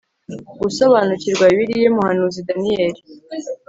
gusobanukirwa 0.61 1.43
bibiliya 1.51 1.87
umuhanuzi 1.91 2.39
daniyeli 2.47 3.01